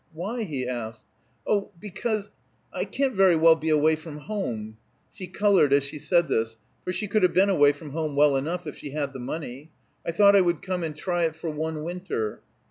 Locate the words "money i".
9.19-10.11